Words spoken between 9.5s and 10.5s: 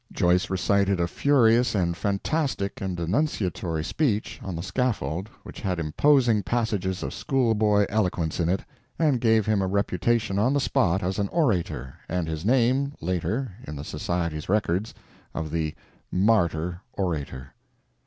a reputation